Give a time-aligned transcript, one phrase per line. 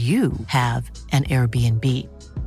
[0.00, 1.84] you have an Airbnb.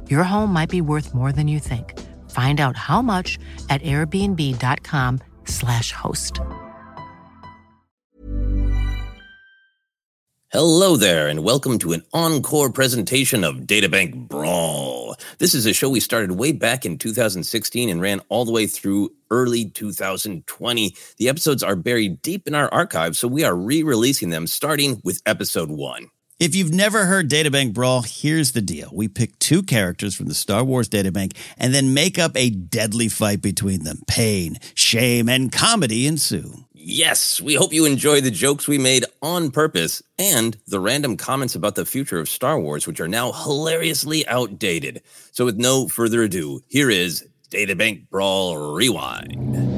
[0.10, 2.00] Your home might be worth more than you think.
[2.30, 3.38] Find out how much
[3.70, 6.40] at airbnb.com/slash host.
[10.50, 15.16] Hello there, and welcome to an encore presentation of Databank Brawl.
[15.40, 18.68] This is a show we started way back in 2016 and ran all the way
[18.68, 20.96] through early 2020.
[21.18, 25.02] The episodes are buried deep in our archive, so we are re releasing them starting
[25.04, 26.12] with episode one.
[26.40, 28.90] If you've never heard Databank Brawl, here's the deal.
[28.92, 33.08] We pick two characters from the Star Wars Databank and then make up a deadly
[33.08, 34.02] fight between them.
[34.08, 36.66] Pain, shame, and comedy ensue.
[36.74, 41.56] Yes, we hope you enjoy the jokes we made on purpose and the random comments
[41.56, 45.02] about the future of Star Wars, which are now hilariously outdated.
[45.32, 49.73] So, with no further ado, here is Databank Brawl Rewind.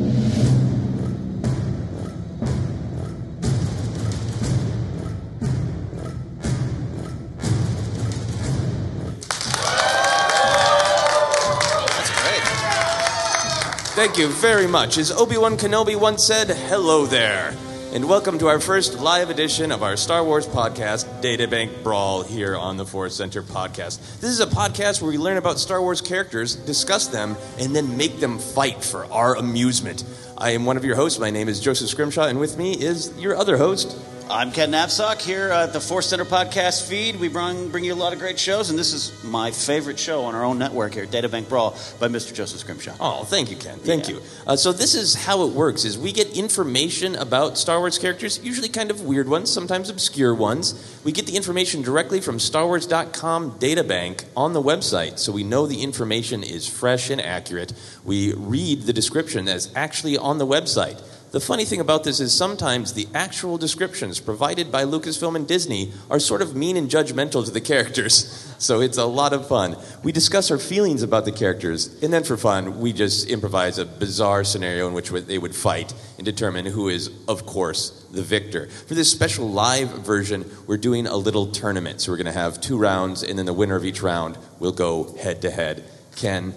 [13.95, 14.97] Thank you very much.
[14.97, 17.55] As Obi Wan Kenobi once said, hello there.
[17.93, 22.57] And welcome to our first live edition of our Star Wars podcast, Databank Brawl, here
[22.57, 24.19] on the Force Center podcast.
[24.19, 27.95] This is a podcast where we learn about Star Wars characters, discuss them, and then
[27.95, 30.03] make them fight for our amusement.
[30.37, 31.17] I am one of your hosts.
[31.17, 35.21] My name is Joseph Scrimshaw, and with me is your other host, I'm Ken Napzok
[35.21, 37.19] here at the Force Center podcast feed.
[37.19, 40.23] We bring, bring you a lot of great shows, and this is my favorite show
[40.23, 42.33] on our own network here, Databank Brawl by Mr.
[42.33, 42.95] Joseph Scrimshaw.
[42.99, 43.77] Oh, thank you, Ken.
[43.77, 44.23] Thank you.
[44.47, 48.43] Uh, so this is how it works: is we get information about Star Wars characters,
[48.43, 50.99] usually kind of weird ones, sometimes obscure ones.
[51.03, 55.83] We get the information directly from StarWars.com databank on the website, so we know the
[55.83, 57.73] information is fresh and accurate.
[58.03, 60.99] We read the description that's actually on the website.
[61.35, 65.91] The funny thing about this is sometimes the actual descriptions provided by Lucasfilm and Disney
[66.09, 68.41] are sort of mean and judgmental to the characters.
[68.57, 69.75] So it's a lot of fun.
[70.01, 73.85] We discuss our feelings about the characters, and then for fun, we just improvise a
[73.85, 78.67] bizarre scenario in which they would fight and determine who is, of course, the victor.
[78.87, 81.99] For this special live version, we're doing a little tournament.
[81.99, 84.71] So we're going to have two rounds, and then the winner of each round will
[84.71, 85.83] go head to head.
[86.15, 86.55] Ken,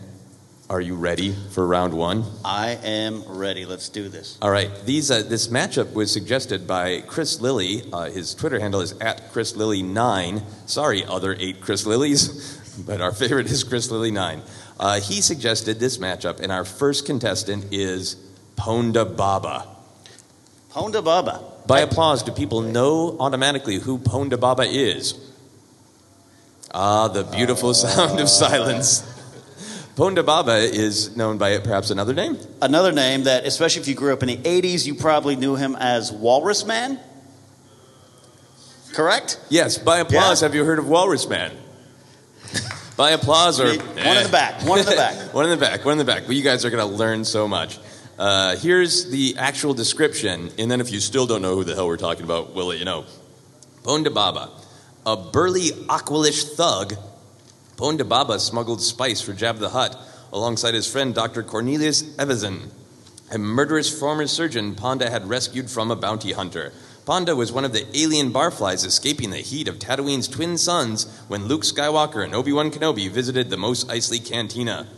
[0.70, 2.24] are you ready for round one?
[2.44, 3.64] I am ready.
[3.64, 4.36] Let's do this.
[4.42, 4.70] All right.
[4.84, 7.82] These uh, this matchup was suggested by Chris Lilly.
[7.90, 10.42] Uh, his Twitter handle is at Chris Lilly nine.
[10.66, 14.42] Sorry, other eight Chris Lillies, but our favorite is Chris Lilly nine.
[14.78, 18.16] Uh, he suggested this matchup, and our first contestant is
[18.56, 19.66] Ponda Baba.
[20.70, 21.42] Ponda Baba.
[21.66, 25.18] By applause, do people know automatically who Ponda Baba is?
[26.74, 29.02] Ah, the beautiful sound of silence.
[29.98, 32.38] Ponda Baba is known by perhaps another name?
[32.62, 35.74] Another name that, especially if you grew up in the 80s, you probably knew him
[35.74, 37.00] as Walrus Man.
[38.92, 39.40] Correct?
[39.48, 40.46] Yes, by applause, Yeah.
[40.46, 41.50] have you heard of Walrus Man?
[42.96, 44.62] by applause, or One in the back.
[44.62, 45.16] One in the back.
[45.34, 46.22] one in the back, one in the back.
[46.28, 47.80] Well, you guys are going to learn so much.
[48.16, 51.88] Uh, here's the actual description, and then if you still don't know who the hell
[51.88, 53.04] we're talking about, we'll let you know.
[53.82, 54.50] Ponda Baba,
[55.04, 56.94] a burly Aqualish thug,
[57.78, 59.96] Ponda Baba smuggled spice for Jabba the Hutt
[60.32, 61.44] alongside his friend Dr.
[61.44, 62.72] Cornelius Evazan,
[63.30, 66.72] a murderous former surgeon Ponda had rescued from a bounty hunter.
[67.06, 71.46] Ponda was one of the alien barflies escaping the heat of Tatooine's twin suns when
[71.46, 74.88] Luke Skywalker and Obi-Wan Kenobi visited the Mos Eisley Cantina.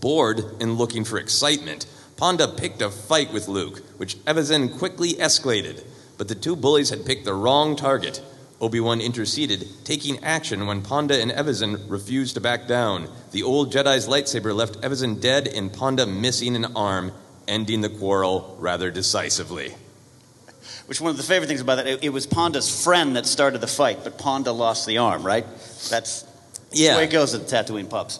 [0.00, 1.86] Bored and looking for excitement,
[2.16, 5.84] Ponda picked a fight with Luke, which Evazan quickly escalated.
[6.16, 8.20] But the two bullies had picked the wrong target.
[8.60, 13.08] Obi-Wan interceded, taking action when Ponda and Evazan refused to back down.
[13.30, 17.12] The old Jedi's lightsaber left Evazan dead and Ponda missing an arm,
[17.46, 19.74] ending the quarrel rather decisively.
[20.86, 23.60] Which one of the favorite things about that, it, it was Ponda's friend that started
[23.60, 25.46] the fight, but Ponda lost the arm, right?
[25.88, 26.24] That's
[26.72, 26.92] Yeah.
[26.94, 28.18] the way it goes at the Tatooine pubs.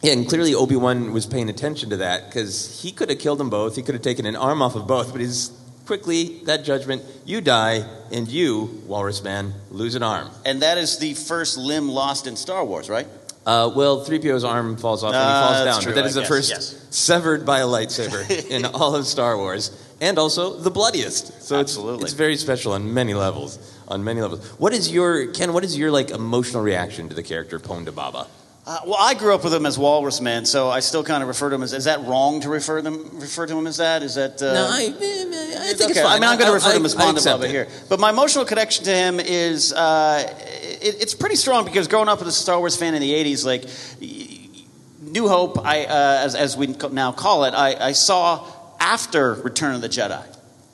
[0.00, 3.38] Yeah, and clearly Obi Wan was paying attention to that because he could have killed
[3.38, 3.76] them both.
[3.76, 5.50] He could have taken an arm off of both, but he's
[5.86, 7.02] quickly that judgment.
[7.24, 10.30] You die, and you, Walrus Man, lose an arm.
[10.44, 13.06] And that is the first limb lost in Star Wars, right?
[13.44, 16.12] Uh, well, 3PO's arm falls off and he Ah, falls down, true, but that I
[16.12, 16.86] the guess, first yes.
[16.90, 19.70] severed by a lightsaber in all of Star Wars,
[20.00, 21.26] and also the bloodiest.
[21.42, 22.04] So it's, Absolutely.
[22.04, 23.58] it's very special on many levels.
[23.88, 24.46] On many levels.
[24.60, 25.52] What is your Ken?
[25.52, 28.26] What is your like emotional reaction to the character Ponda Baba?
[28.64, 31.28] Uh, well, I grew up with him as Walrus Man, so I still kind of
[31.28, 31.72] refer to him as.
[31.72, 34.04] Is that wrong to refer them refer to him as that?
[34.04, 34.40] Is that?
[34.40, 35.90] Uh, No, I, I think okay.
[35.90, 36.12] it's fine.
[36.12, 37.50] I mean, I'm going to refer to him as Ponda accept it.
[37.50, 37.66] here.
[37.88, 40.32] But my emotional connection to him is uh,
[40.80, 43.44] it, it's pretty strong because growing up as a Star Wars fan in the '80s,
[43.44, 43.64] like
[45.00, 48.46] New Hope, I uh, as, as we now call it, I, I saw
[48.78, 50.24] after Return of the Jedi.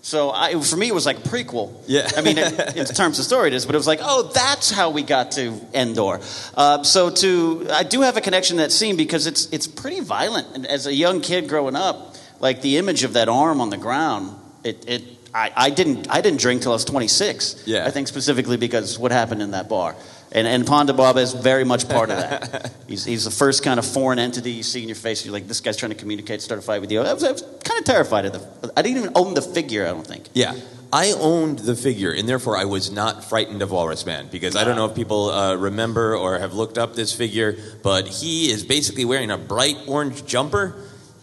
[0.08, 1.70] So I, for me, it was like a prequel.
[1.86, 2.08] Yeah.
[2.16, 4.70] I mean, in, in terms of story, it is, but it was like, oh, that's
[4.70, 6.20] how we got to Endor.
[6.56, 10.00] Uh, so to, I do have a connection to that scene because it's it's pretty
[10.00, 10.46] violent.
[10.54, 13.76] And as a young kid growing up, like the image of that arm on the
[13.76, 14.34] ground,
[14.64, 15.02] it, it
[15.34, 17.64] I, I didn't I didn't drink till I was 26.
[17.66, 17.84] Yeah.
[17.84, 19.94] I think specifically because what happened in that bar.
[20.30, 22.72] And, and Ponda Baba is very much part of that.
[22.86, 25.24] he's, he's the first kind of foreign entity you see in your face.
[25.24, 27.00] You're like, this guy's trying to communicate, start a fight with you.
[27.00, 28.72] I was, I was kind of terrified of the.
[28.76, 29.86] I didn't even own the figure.
[29.86, 30.28] I don't think.
[30.34, 30.54] Yeah.
[30.92, 34.64] I owned the figure, and therefore I was not frightened of Walrus Man because I
[34.64, 38.64] don't know if people uh, remember or have looked up this figure, but he is
[38.64, 40.74] basically wearing a bright orange jumper,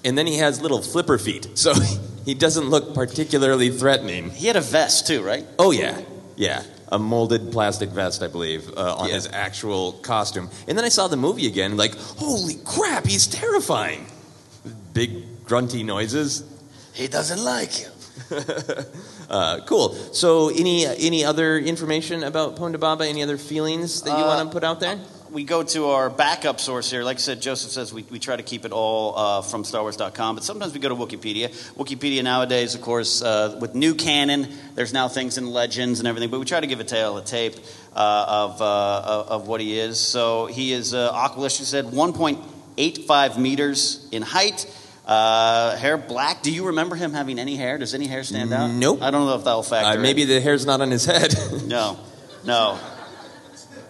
[0.03, 1.73] and then he has little flipper feet, so
[2.25, 4.29] he doesn't look particularly threatening.
[4.29, 5.47] He had a vest too, right?
[5.57, 5.99] Oh yeah,
[6.35, 10.49] yeah, a molded plastic vest, I believe, uh, on his actual costume.
[10.67, 14.05] And then I saw the movie again, like, holy crap, he's terrifying.
[14.93, 16.43] Big grunty noises.
[16.93, 17.87] He doesn't like you.
[19.27, 19.89] Uh, cool.
[20.13, 23.07] So, any any other information about Ponda Baba?
[23.07, 24.99] Any other feelings that you Uh, want to put out there?
[25.31, 27.03] We go to our backup source here.
[27.03, 30.35] Like I said, Joseph says we, we try to keep it all uh, from StarWars.com,
[30.35, 31.49] but sometimes we go to Wikipedia.
[31.75, 36.29] Wikipedia nowadays, of course, uh, with new canon, there's now things in legends and everything,
[36.29, 37.55] but we try to give a tale, a tape
[37.95, 39.99] uh, of, uh, of what he is.
[39.99, 44.71] So he is uh, Aqualish, he said, 1.85 meters in height.
[45.05, 46.41] Uh, hair black.
[46.41, 47.77] Do you remember him having any hair?
[47.77, 48.71] Does any hair stand out?
[48.71, 49.03] Nope.
[49.03, 49.99] I don't know if that'll factor.
[49.99, 50.27] Uh, maybe in.
[50.27, 51.33] the hair's not on his head.
[51.65, 51.99] No,
[52.43, 52.79] no.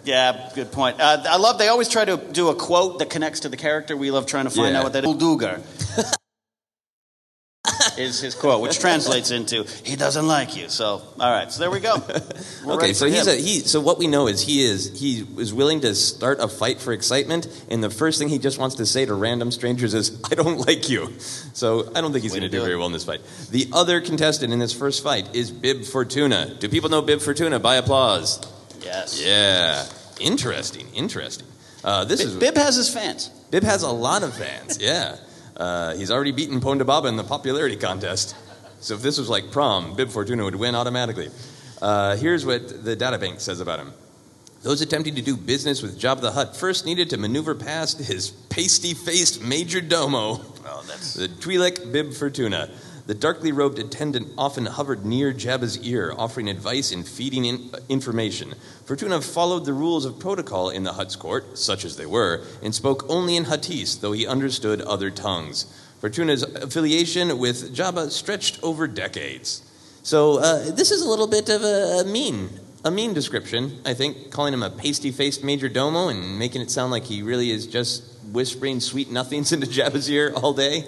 [0.06, 1.00] Yeah, good point.
[1.00, 1.58] Uh, I love.
[1.58, 3.96] They always try to do a quote that connects to the character.
[3.96, 4.78] We love trying to find Yeah.
[4.78, 5.10] out what that is.
[5.16, 5.60] Dugar
[7.98, 11.50] is his quote, which translates into "He doesn't like you." So, all right.
[11.50, 11.96] So there we go.
[12.64, 13.34] We're okay, so he's him.
[13.34, 13.58] a he.
[13.60, 16.92] So what we know is he is he is willing to start a fight for
[16.92, 20.36] excitement, and the first thing he just wants to say to random strangers is, "I
[20.36, 21.14] don't like you."
[21.52, 23.22] So I don't think he's going to to do do very well in this fight.
[23.50, 26.54] The other contestant in this first fight is Bib Fortuna.
[26.60, 27.58] Do people know Bib Fortuna?
[27.58, 28.38] By applause.
[28.86, 29.22] Yes.
[29.22, 29.84] Yeah,
[30.20, 31.46] interesting, interesting.
[31.84, 33.28] Uh, this is Bib has his fans.
[33.50, 34.78] Bib has a lot of fans.
[34.80, 35.16] Yeah,
[35.56, 38.34] uh, he's already beaten Ponda Baba in the popularity contest.
[38.80, 41.30] So if this was like prom, Bib Fortuna would win automatically.
[41.80, 43.92] Uh, here's what the databank says about him.
[44.62, 48.30] Those attempting to do business with Jabba the Hutt first needed to maneuver past his
[48.30, 52.68] pasty-faced major domo, Oh, that's the Twi'lek Bib Fortuna.
[53.06, 57.78] The darkly robed attendant often hovered near Jabba's ear, offering advice and feeding in, uh,
[57.88, 58.54] information.
[58.84, 62.74] Fortuna followed the rules of protocol in the Hutt's court, such as they were, and
[62.74, 65.66] spoke only in Huttese, though he understood other tongues.
[66.00, 69.62] Fortuna's affiliation with Jabba stretched over decades.
[70.02, 72.50] So uh, this is a little bit of a, a mean,
[72.84, 73.80] a mean description.
[73.84, 77.52] I think calling him a pasty-faced major domo and making it sound like he really
[77.52, 80.84] is just whispering sweet nothings into Jabba's ear all day.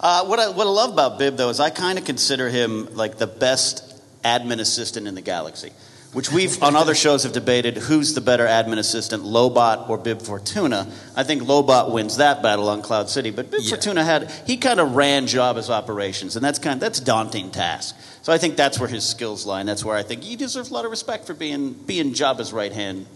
[0.00, 2.94] Uh, what, I, what I love about Bib, though, is I kind of consider him
[2.94, 3.84] like the best
[4.22, 5.72] admin assistant in the galaxy,
[6.12, 10.22] which we've on other shows have debated who's the better admin assistant, Lobot or Bib
[10.22, 10.86] Fortuna.
[11.16, 13.70] I think Lobot wins that battle on Cloud City, but Bib Yeah.
[13.70, 17.96] Fortuna had he kind of ran Jabba's operations, and that's kind of, that's daunting task.
[18.22, 20.70] So I think that's where his skills lie, and that's where I think he deserves
[20.70, 23.06] a lot of respect for being being Jabba's right hand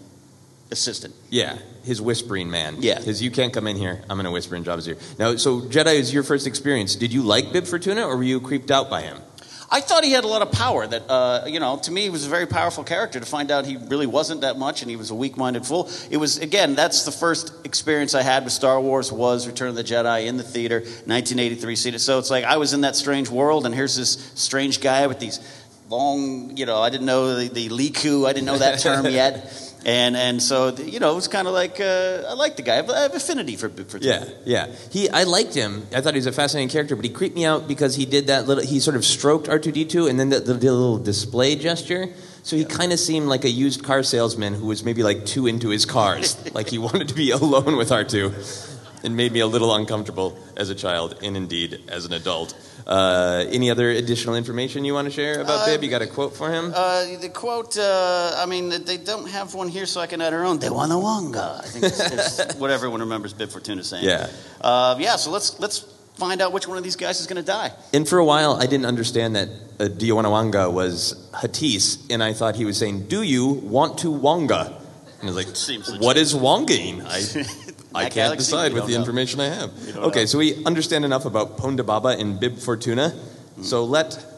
[0.73, 1.14] assistant.
[1.31, 2.76] Yeah, his whispering man.
[2.81, 3.00] Yeah.
[3.00, 4.02] His you can't come in here.
[4.11, 4.97] I'm going to whisper in Jabba's ear.
[5.19, 6.97] Now, so Jedi is your first experience.
[6.97, 9.19] Did you like Bib Fortuna, or were you creeped out by him?
[9.75, 10.87] I thought he had a lot of power.
[10.87, 13.19] That uh, you know, to me, he was a very powerful character.
[13.19, 15.91] To find out he really wasn't that much, and he was a weak-minded fool.
[16.11, 19.75] It was again, that's the first experience I had with Star Wars was Return of
[19.75, 22.00] the Jedi in the theater, 1983 seated.
[22.00, 25.19] So it's like I was in that strange world, and here's this strange guy with
[25.19, 25.41] these
[25.93, 29.72] long, you know, I didn't know the, the lekku, I didn't know that term yet.
[29.85, 32.75] And and so you know it was kind of like uh, I like the guy.
[32.75, 34.67] I have, I have affinity for for Yeah, yeah.
[34.91, 35.87] He, I liked him.
[35.93, 38.29] I thought he was a fascinating character, but he creeped me out because he did
[38.29, 38.65] that little.
[38.65, 41.57] He sort of stroked R two D two, and then the, the, the little display
[41.57, 42.09] gesture.
[42.45, 45.47] So he kind of seemed like a used car salesman who was maybe like too
[45.47, 48.33] into his cars, like he wanted to be alone with R two.
[49.03, 52.55] It made me a little uncomfortable as a child, and indeed as an adult.
[52.87, 55.83] Uh, any other additional information you want to share about Uh, Bib?
[55.85, 56.73] You got a quote for him?
[56.75, 60.33] Uh, the quote, uh, I mean, they don't have one here, so I can add
[60.33, 60.59] our own.
[60.59, 61.61] De Wanawanga.
[61.61, 64.05] I think it's, it's what everyone remembers Bib Fortuna saying.
[64.05, 64.29] Yeah.
[64.61, 65.85] Uh, yeah, so let's, let's
[66.15, 67.73] find out which one of these guys is going to die.
[67.93, 69.49] And for a while, I didn't understand that
[69.81, 74.79] uh, Diowanawanga was Huttese, and I thought he was saying, "Do you want to wonga?"
[75.21, 77.45] And I was like, "What is wongaing?" I,
[77.95, 78.99] I can't galaxy, decide with the know.
[78.99, 79.97] information I have.
[79.97, 80.27] Okay, know.
[80.27, 83.15] so we understand enough about Ponda Baba and Bib Fortuna.
[83.59, 83.65] Mm.
[83.65, 84.32] So let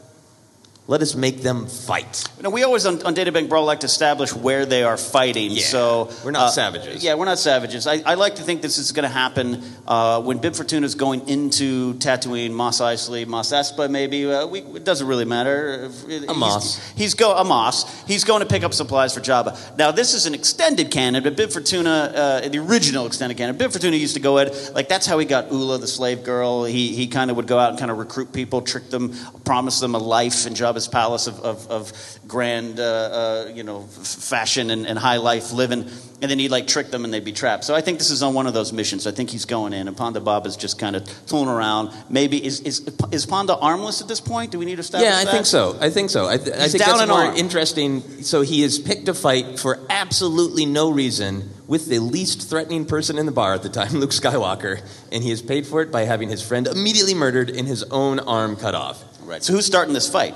[0.86, 2.24] let us make them fight.
[2.36, 5.50] You know, we always on, on Databank Brawl like to establish where they are fighting.
[5.52, 7.02] Yeah, so we're not uh, savages.
[7.02, 7.86] Yeah, we're not savages.
[7.86, 10.94] I, I like to think this is going to happen uh, when Bib Fortuna is
[10.94, 13.90] going into Tatooine, Mos Eisley, Mos Espa.
[13.90, 15.88] Maybe uh, we, it doesn't really matter.
[16.06, 16.92] He's- Amos.
[16.94, 18.04] He's, go a Mos.
[18.06, 19.78] He's going to pick up supplies for Jabba.
[19.78, 23.72] Now this is an extended canon, but Bib Fortuna, uh, the original extended canon, Bib
[23.72, 26.64] Fortuna used to go at like that's how he got Oola, the slave girl.
[26.64, 29.14] He he kind of would go out and kind of recruit people, trick them,
[29.46, 31.92] promise them a life in Jabba's palace of, of, of
[32.26, 35.82] grand, uh, uh, you know, fashion and, and high life living,
[36.22, 37.64] and then he'd like trick them and they'd be trapped.
[37.64, 39.06] So I think this is on one of those missions.
[39.06, 41.92] I think he's going in, and Ponda Baba's just kind of tooling around.
[42.08, 42.80] Maybe is is
[43.12, 44.50] is Ponda armless at this point?
[44.50, 45.30] Do we need to establish Yeah, I that?
[45.30, 45.76] think so.
[45.80, 46.26] I think so.
[46.26, 47.36] I, th- I think that's more arm.
[47.36, 48.22] interesting.
[48.22, 53.18] So he has picked a fight for absolutely no reason with the least threatening person
[53.18, 54.80] in the bar at the time, Luke Skywalker,
[55.12, 58.18] and he has paid for it by having his friend immediately murdered and his own
[58.20, 59.02] arm cut off.
[59.22, 59.42] Right.
[59.42, 60.34] So who's starting this fight?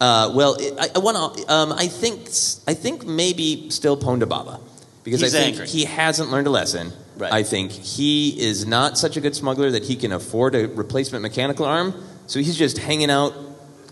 [0.00, 1.52] Uh, well, it, I, I want to.
[1.52, 2.22] Um, I think.
[2.66, 4.58] I think maybe still Ponda Baba,
[5.04, 5.68] because He's I think angry.
[5.68, 6.92] he hasn't learned a lesson.
[7.18, 7.32] Right.
[7.32, 11.20] I think he is not such a good smuggler that he can afford a replacement
[11.20, 11.92] mechanical arm.
[12.26, 13.34] So he's just hanging out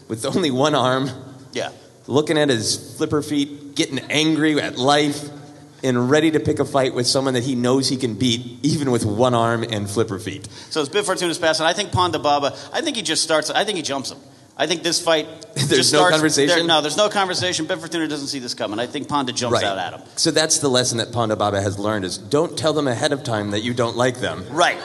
[0.08, 1.10] with only one arm,
[1.52, 1.70] Yeah.
[2.06, 5.28] looking at his flipper feet, getting angry at life,
[5.84, 8.90] and ready to pick a fight with someone that he knows he can beat, even
[8.90, 10.48] with one arm and flipper feet.
[10.70, 12.56] So it's Bib Fortuna's pass, and I think Ponda Baba.
[12.72, 13.50] I think he just starts.
[13.50, 14.18] I think he jumps him.
[14.58, 15.26] I think this fight.
[15.54, 16.56] There's just no starts- conversation?
[16.58, 17.66] there- no, there's no conversation.
[17.66, 18.78] Bib Fortuna doesn't see this coming.
[18.80, 20.02] I think Ponda jumps out at him.
[20.16, 23.22] So that's the lesson that Ponda Baba has learned: is don't tell them ahead of
[23.22, 24.44] time that you don't like them.
[24.50, 24.78] Right.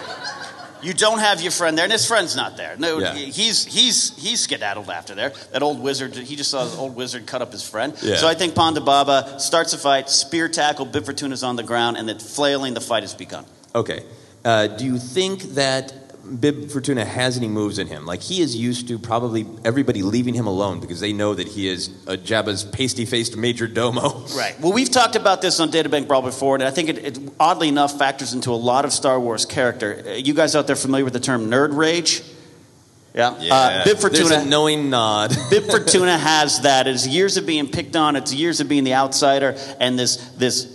[0.81, 2.75] You don't have your friend there, and his friend's not there.
[2.77, 3.13] No, Yeah.
[3.15, 5.31] he's he's he's skedaddled after there.
[5.53, 7.93] That old wizard, he just saw his old wizard cut up his friend.
[8.01, 8.17] Yeah.
[8.17, 11.95] So I think Ponda Baba starts a fight, spear tackle, Bib Fortuna's on the ground,
[11.97, 13.45] and then flailing, the fight has begun.
[13.73, 14.03] Okay.
[14.43, 16.02] Uh, do you think that
[16.39, 18.05] Bib Fortuna has any moves in him?
[18.05, 21.67] Like he is used to probably everybody leaving him alone because they know that he
[21.67, 24.25] is a Jabba's pasty-faced major domo.
[24.35, 24.59] Right.
[24.61, 27.67] Well, we've talked about this on Databank Brawl before, and I think it, it oddly
[27.67, 30.03] enough factors into a lot of Star Wars character.
[30.07, 32.23] Uh, You guys out there familiar with the term nerd rage?
[33.13, 33.27] Yeah.
[33.29, 34.39] Uh, Bib There's Fortuna.
[34.39, 35.35] a knowing nod.
[35.49, 36.87] Bib Fortuna has that.
[36.87, 38.15] It's years of being picked on.
[38.15, 40.65] It's years of being the outsider, and this this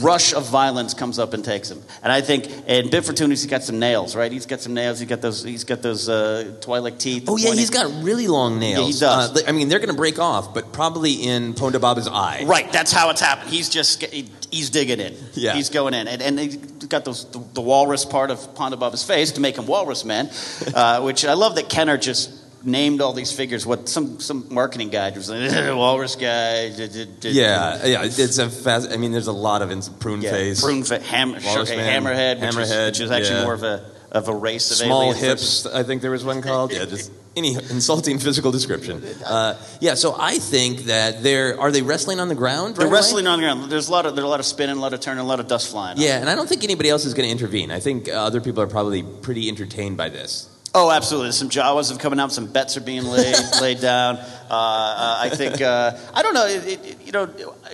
[0.00, 1.82] rush of violence comes up and takes him.
[2.02, 4.30] And I think, and Bib Fortuna, he's got some nails, right?
[4.30, 5.00] He's got some nails.
[5.00, 5.42] He's got those.
[5.42, 7.24] He's got those uh, Twi'lek teeth.
[7.28, 8.78] Oh yeah, he's got really long nails.
[8.78, 8.92] Yeah, he
[9.32, 9.42] does.
[9.42, 12.44] Uh, I mean, they're going to break off, but probably in Ponda Baba's eye.
[12.46, 13.50] Right, that's how it's happened.
[13.50, 15.14] He's just he- he's digging in.
[15.34, 15.54] Yeah.
[15.54, 18.92] he's going in, and, and he's got those the, the walrus part of Ponda Baba
[18.92, 20.30] his face to make him Walrus Man,
[20.74, 22.30] uh, which I love that Kenner just
[22.66, 23.64] named all these figures.
[23.64, 26.70] What some some marketing guy was like, Walrus guy.
[26.70, 28.02] d- d- d- Yeah, yeah.
[28.04, 28.90] It's a fast.
[28.90, 32.02] I mean, there's a lot of ins- prune yeah, face, prune fa- ham, Walrus Man,
[32.04, 33.44] hammerhead, which, hammerhead, which is actually yeah.
[33.44, 35.74] more of a of a race of small aliens versus- hips.
[35.74, 36.72] I think there was one called.
[36.72, 39.04] Yeah, just any insulting physical description.
[39.24, 42.76] Uh, yeah, so I think that they're are they wrestling on the ground?
[42.76, 42.98] They're right away?
[42.98, 43.70] wrestling on the ground.
[43.70, 45.38] There's a lot of there's a lot of spinning, a lot of turning, a lot
[45.40, 45.98] of dust flying.
[45.98, 47.70] Yeah, and I don't think anybody else is going to intervene.
[47.70, 50.48] I think uh, other people are probably pretty entertained by this.
[50.78, 51.32] Oh, absolutely.
[51.32, 52.32] Some Jawas have coming out.
[52.32, 54.16] Some bets are being laid laid down.
[54.16, 56.46] Uh, uh, I think uh, I don't know.
[56.46, 57.26] It, it, you know,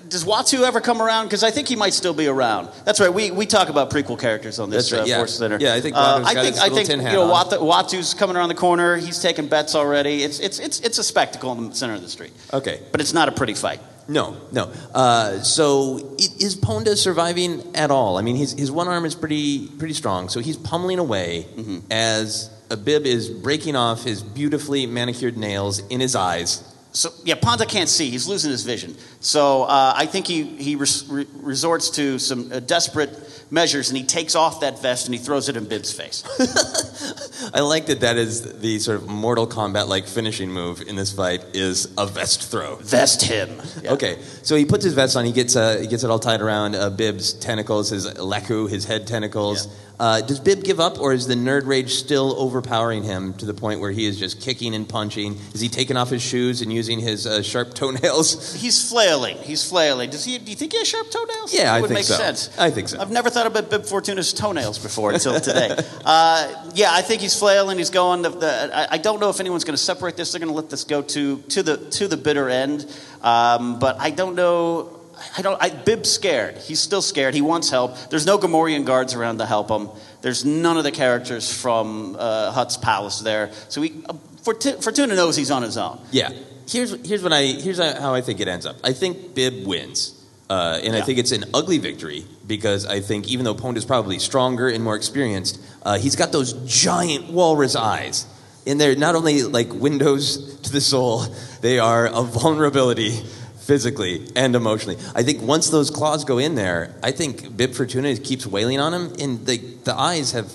[0.08, 1.26] does Watto ever come around?
[1.26, 2.68] Because I think he might still be around.
[2.84, 3.12] That's right.
[3.12, 5.16] We, we talk about prequel characters on this right, uh, yeah.
[5.16, 5.58] Force Center.
[5.60, 7.28] Yeah, I think uh, I think I think you know.
[7.28, 8.96] Watto, Watto's coming around the corner.
[8.96, 10.22] He's taking bets already.
[10.22, 12.32] It's it's it's it's a spectacle in the center of the street.
[12.52, 12.80] Okay.
[12.92, 13.80] But it's not a pretty fight.
[14.08, 14.72] No, no.
[14.94, 18.16] Uh, so is Ponda surviving at all?
[18.18, 21.78] I mean, his, his one arm is pretty pretty strong, so he's pummeling away Mm-hmm.
[21.90, 26.68] as Abib is breaking off his beautifully manicured nails in his eyes.
[26.92, 28.10] So yeah, Ponda can't see.
[28.10, 28.96] He's losing his vision.
[29.20, 33.96] So uh, I think he he res- re- resorts to some uh, desperate measures, and
[33.96, 36.22] he takes off that vest and he throws it in Bib's face.
[37.54, 41.12] I like that that is the sort of Mortal Kombat like finishing move in this
[41.12, 42.76] fight is a vest throw.
[42.76, 43.60] Vest him.
[43.84, 45.24] Okay, so he puts his vest on.
[45.24, 48.84] He gets uh, he gets it all tied around uh, Bib's tentacles, his lekku, his
[48.84, 49.68] head tentacles.
[50.00, 53.54] Uh, does Bib give up, or is the nerd rage still overpowering him to the
[53.54, 55.38] point where he is just kicking and punching?
[55.54, 58.54] Is he taking off his shoes and using his uh, sharp toenails?
[58.54, 59.36] He's flailing.
[59.38, 60.10] He's flailing.
[60.10, 60.38] Does he?
[60.38, 61.54] Do you think he has sharp toenails?
[61.54, 62.16] Yeah, That I would think make so.
[62.16, 62.50] sense.
[62.58, 63.00] I think so.
[63.00, 65.70] I've never thought about Bib Fortuna's toenails before until today.
[66.04, 67.78] uh, yeah, I think he's flailing.
[67.78, 68.22] He's going.
[68.22, 70.32] The, the, I, I don't know if anyone's going to separate this.
[70.32, 72.86] They're going to let this go to to the to the bitter end.
[73.22, 74.98] Um, but I don't know.
[75.36, 75.62] I don't.
[75.62, 76.58] I, Bib's scared.
[76.58, 77.34] He's still scared.
[77.34, 77.96] He wants help.
[78.10, 79.88] There's no Gamorrean guards around to help him.
[80.20, 83.50] There's none of the characters from uh, Hutt's palace there.
[83.68, 86.00] So he, uh, Fortu- Fortuna knows he's on his own.
[86.10, 86.30] Yeah.
[86.68, 88.76] Here's here's what I here's how I think it ends up.
[88.84, 90.18] I think Bib wins.
[90.50, 94.18] Uh, and I think it's an ugly victory because I think even though Ponda's probably
[94.18, 98.26] stronger and more experienced, uh, he's got those giant walrus eyes.
[98.66, 101.24] And they're not only like windows to the soul,
[101.62, 103.22] they are a vulnerability
[103.66, 104.96] physically and emotionally.
[105.14, 108.92] I think once those claws go in there, I think Bib Fortuna keeps wailing on
[108.92, 110.52] him, and the, the eyes have,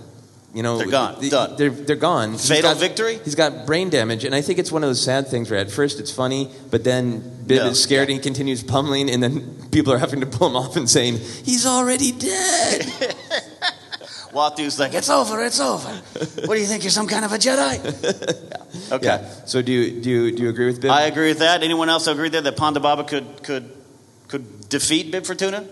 [0.54, 1.20] you know, They're gone.
[1.22, 1.56] the- Done.
[1.58, 2.32] They're, they're gone.
[2.34, 3.20] He's Fatal got- victory?
[3.24, 5.72] He's got brain damage, and I think it's one of those sad things where at
[5.72, 7.68] first it's funny, but then Bib No.
[7.68, 10.76] is scared and he continues pummeling, and then people are having to pull him off
[10.76, 13.16] and saying, He's already dead.
[14.38, 15.90] Watto's like, it's over, it's over.
[16.46, 16.84] what do you think?
[16.84, 18.44] You're some kind of a Jedi?
[18.68, 18.96] Yeah.
[18.96, 19.06] Okay.
[19.06, 19.30] Yeah.
[19.46, 20.92] So do you, do you, do you agree with Bib?
[20.92, 21.64] I agree with that.
[21.64, 23.72] Anyone else agree there that Ponda Baba could could
[24.28, 25.66] could defeat Bib Fortuna?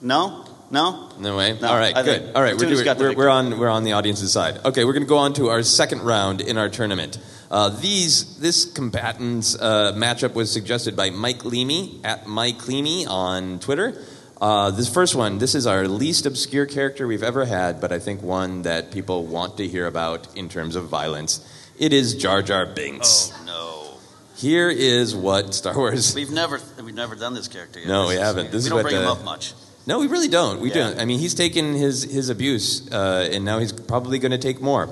[0.00, 0.44] No?
[0.70, 1.10] No?
[1.18, 1.58] No way.
[1.60, 1.68] No.
[1.68, 2.34] All right, I good.
[2.34, 4.58] All right, we're, doing, we're, we're on we're on the audience's side.
[4.64, 7.18] Okay, we're going to go on to our second round in our tournament.
[7.50, 13.58] Uh, these this combatants uh, matchup was suggested by Mike Leamy at Mike Leamy on
[13.58, 14.02] Twitter.
[14.42, 18.00] Uh, this first one, this is our least obscure character we've ever had, but I
[18.00, 21.48] think one that people want to hear about in terms of violence.
[21.78, 23.30] It is Jar Jar Binks.
[23.32, 23.98] Oh no.
[24.36, 26.12] Here is what Star Wars.
[26.16, 27.86] We've never we've never done this character yet.
[27.86, 28.46] No, we haven't.
[28.50, 29.54] This we is don't bring him up much.
[29.86, 30.60] No, we really don't.
[30.60, 30.90] We Yeah.
[30.90, 31.00] don't.
[31.00, 34.60] I mean, he's taken his his abuse, uh, and now he's probably going to take
[34.60, 34.88] more.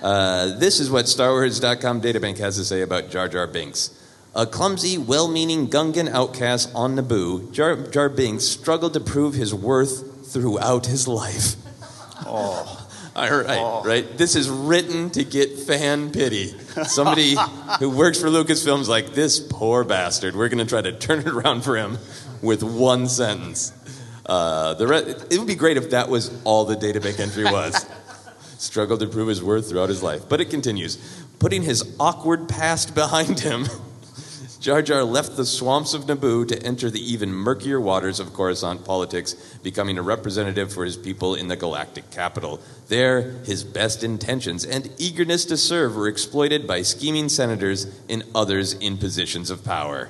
[0.00, 3.90] Uh, this is what StarWars.com databank has to say about Jar Jar Binks.
[4.38, 10.32] A clumsy, well-meaning Gungan outcast on Naboo, Jar, Jar Binks struggled to prove his worth
[10.32, 11.56] throughout his life.
[12.30, 12.88] Oh.
[13.16, 14.18] All right, right.
[14.18, 16.48] This is written to get fan pity.
[16.84, 17.36] Somebody
[17.78, 20.36] who works for Lucasfilm's like this poor bastard.
[20.36, 21.96] We're going to try to turn it around for him
[22.42, 23.72] with one sentence.
[24.26, 27.86] Uh, the re- it would be great if that was all the databank entry was.
[28.58, 30.28] struggled to prove his worth throughout his life.
[30.28, 30.96] But it continues.
[31.38, 33.66] Putting his awkward past behind him,
[34.60, 38.84] Jar Jar left the swamps of Naboo to enter the even murkier waters of Coruscant
[38.84, 42.60] politics, becoming a representative for his people in the galactic capital.
[42.88, 48.72] There, his best intentions and eagerness to serve were exploited by scheming senators and others
[48.72, 50.08] in positions of power.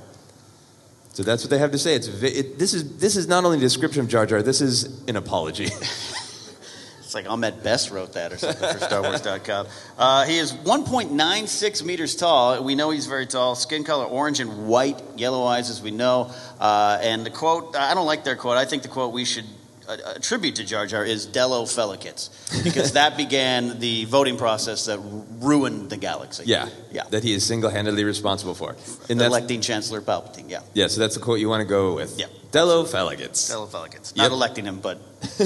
[1.13, 1.95] So that's what they have to say.
[1.95, 4.41] It's it, this is this is not only a description of Jar Jar.
[4.41, 5.69] This is an apology.
[7.09, 9.66] It's like Ahmed Best wrote that or something for StarWars.com.
[9.97, 12.62] Uh, he is 1.96 meters tall.
[12.62, 13.55] We know he's very tall.
[13.55, 16.31] Skin color orange and white, yellow eyes, as we know.
[16.61, 18.59] Uh, and the quote, I don't like their quote.
[18.59, 19.47] I think the quote we should
[19.88, 22.29] uh, attribute to Jar Jar is Dello Felicits,
[22.62, 24.99] because that began the voting process that
[25.40, 26.42] ruined the galaxy.
[26.44, 27.05] yeah, Yeah.
[27.09, 28.77] That he is single-handedly responsible for.
[29.09, 30.61] And Electing Chancellor Palpatine, yeah.
[30.75, 32.21] yeah, so that's the quote you want to go with.
[32.21, 32.27] Yeah.
[32.51, 33.49] Dello Feligits.
[33.49, 34.15] Dello Felicits.
[34.17, 34.23] Yep.
[34.25, 34.99] Not electing him, but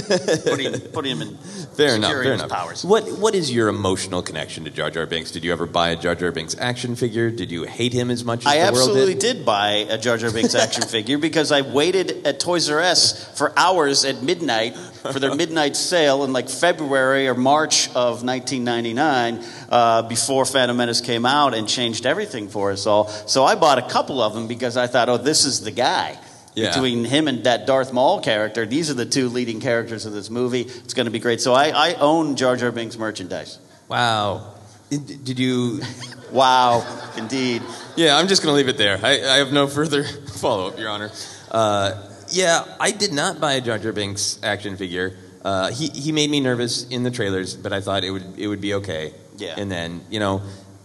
[0.45, 2.11] putting, putting him in Fair enough.
[2.11, 2.51] securing Fair his enough.
[2.51, 2.85] powers.
[2.85, 5.31] What What is your emotional connection to Jar Jar Binks?
[5.33, 7.31] Did you ever buy a Jar Jar Binks action figure?
[7.31, 9.37] Did you hate him as much as I the world did absolutely did?
[9.38, 13.37] did buy a Jar Jar Binks action figure because I waited at Toys R Us
[13.37, 19.45] for hours at midnight for their midnight sale in like February or March of 1999
[19.71, 23.09] uh, before Phantom Menace came out and changed everything for us all.
[23.09, 26.19] So I bought a couple of them because I thought, oh, this is the guy.
[26.55, 26.73] Yeah.
[26.75, 30.29] Between him and that Darth Maul character, these are the two leading characters of this
[30.29, 30.62] movie.
[30.62, 31.41] It's going to be great.
[31.41, 33.59] So I, I own Jar Jar Binks merchandise.
[33.88, 34.55] Wow.
[34.91, 35.81] Did you?
[36.33, 36.83] Wow,
[37.19, 37.61] indeed.
[37.95, 38.99] Yeah, I'm just going to leave it there.
[39.03, 40.03] I, I have no further
[40.41, 41.11] follow up, Your Honor.
[41.51, 45.15] Uh, yeah, I did not buy a Jar Jar Binks action figure.
[45.45, 48.47] Uh, he he made me nervous in the trailers, but I thought it would it
[48.47, 49.12] would be okay.
[49.37, 49.57] Yeah.
[49.59, 50.41] And then you know,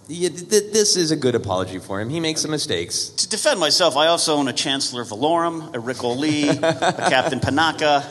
[0.08, 2.10] yeah, th- th- this is a good apology for him.
[2.10, 3.10] He makes some mistakes.
[3.10, 8.06] To defend myself, I also own a Chancellor Valorum, a Ric Olié, a Captain Panaka,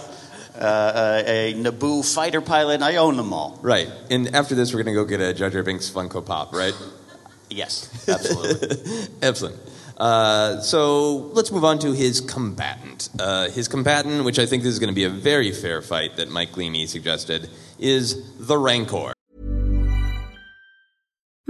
[0.59, 2.83] uh, a, a Naboo fighter pilot.
[2.83, 3.59] I own them all.
[3.63, 3.89] Right.
[4.11, 6.75] And after this, we're going to go get a Jar Jar Binks Funko Pop, right?
[7.49, 9.09] Yes, absolutely.
[9.23, 9.57] Excellent.
[9.97, 13.09] Uh, so let's move on to his combatant.
[13.19, 16.17] Uh, his combatant, which I think this is going to be a very fair fight
[16.17, 19.16] that Mike Leamy suggested, is the Rancor.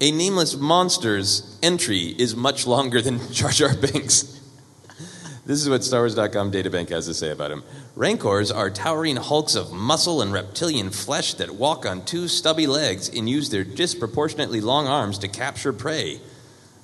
[0.00, 4.38] a nameless monster's entry, is much longer than Jar Jar Binks.
[5.44, 7.64] This is what StarWars.com databank has to say about him.
[7.96, 13.08] Rancors are towering hulks of muscle and reptilian flesh that walk on two stubby legs
[13.08, 16.20] and use their disproportionately long arms to capture prey.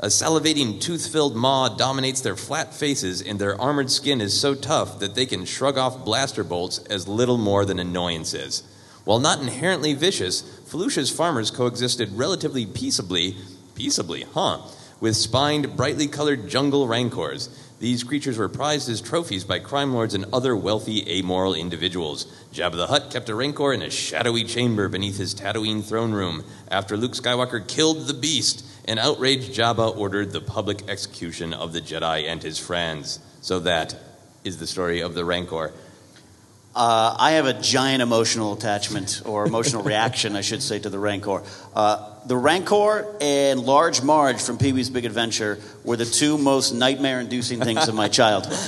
[0.00, 4.55] A salivating, tooth filled maw dominates their flat faces, and their armored skin is so
[4.55, 8.62] tough that they can shrug off blaster bolts as little more than annoyances.
[9.05, 10.40] While not inherently vicious,
[10.75, 13.37] Felucia's farmers coexisted relatively peaceably,
[13.77, 14.61] peaceably, huh,
[14.99, 17.49] with spined, brightly colored jungle rancors.
[17.79, 22.27] These creatures were prized as trophies by crime lords and other wealthy, amoral individuals.
[22.53, 26.43] Jabba the Hutt kept a rancor in a shadowy chamber beneath his Tatooine throne room.
[26.69, 31.83] After Luke Skywalker killed the beast, an outraged Jabba ordered the public execution of the
[31.83, 33.21] Jedi and his friends.
[33.43, 33.95] So that
[34.43, 35.73] is the story of the rancor.
[36.77, 40.99] Uh, I have a giant emotional attachment, or emotional reaction, I should say, to the
[40.99, 41.43] Rancor.
[41.75, 46.73] Uh, the Rancor and Large Marge from Pee Wee's Big Adventure were the two most
[46.73, 48.59] nightmare inducing things of my childhood.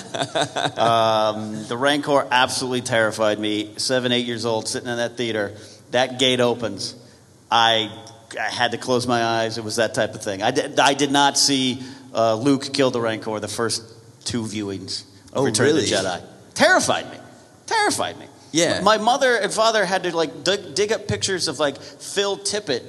[0.79, 3.75] Um, the Rancor absolutely terrified me.
[3.77, 5.55] Seven, eight years old, sitting in that theater.
[5.91, 6.95] That gate opens.
[7.51, 7.91] I,
[8.39, 9.59] I had to close my eyes.
[9.59, 10.43] It was that type of thing.
[10.43, 11.83] I did, I did not see
[12.15, 13.83] uh, Luke kill the Rancor the first
[14.25, 15.83] two viewings of Oh, Return really?
[15.85, 16.23] of the Jedi.
[16.55, 17.19] Terrified me
[17.67, 18.27] terrified me.
[18.53, 18.81] Yeah.
[18.81, 22.83] My mother and father had to like dig, dig up pictures of like Phil Tippett,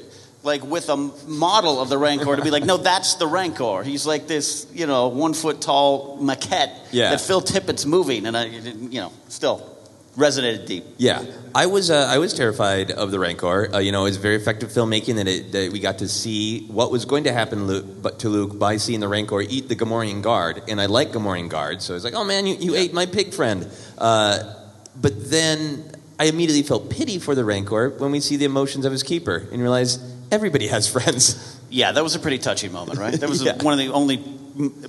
[0.43, 0.95] like with a
[1.27, 3.83] model of the Rancor to be like, no, that's the Rancor.
[3.83, 7.09] He's like this, you know, one foot tall maquette Yeah.
[7.09, 9.73] that Phil Tippett's moving, and I, you know, still
[10.15, 10.83] resonated deep.
[10.97, 13.69] Yeah, I was uh, I was terrified of the Rancor.
[13.71, 16.65] Uh, you know, it was very effective filmmaking that, it, that we got to see
[16.67, 19.75] what was going to happen Luke, but to Luke by seeing the Rancor eat the
[19.75, 22.75] Gamorrean guard, and I like Gamorrean guards, so I was like, oh man, you, you
[22.75, 23.69] ate my pig friend.
[23.97, 24.53] Uh,
[25.01, 28.91] but then I immediately felt pity for the Rancor when we see the emotions of
[28.91, 29.99] his keeper and realize
[30.31, 31.59] everybody has friends.
[31.69, 33.13] Yeah, that was a pretty touching moment, right?
[33.13, 33.61] That was Yeah.
[33.61, 34.17] one of the only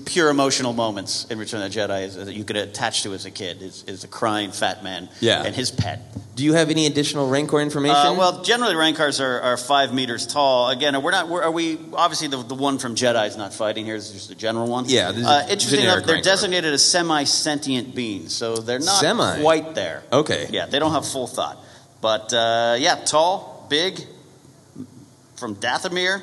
[0.07, 3.27] pure emotional moments in Return of the Jedi is, that you could attach to as
[3.27, 5.43] a kid is, is a crying fat man Yeah.
[5.45, 6.01] and his pet.
[6.37, 7.97] Do you have any additional Rancor information?
[7.97, 10.71] Uh, well, generally, Rancors are, are five meters tall.
[10.71, 11.29] Again, we're not.
[11.29, 11.79] We're, are we?
[11.93, 13.97] Obviously, the, the one from Jedi is not fighting here.
[13.97, 14.85] This is just a general one.
[14.87, 16.31] Yeah, this is Uh, interesting enough, they're Rancor.
[16.31, 19.41] designated as semi-sentient beings, so they're not Semi?
[19.43, 20.05] quite there.
[20.13, 20.47] Okay.
[20.51, 21.59] Yeah, they don't have full thought,
[22.01, 24.01] but uh, yeah, tall, big,
[25.35, 26.23] from Dathomir,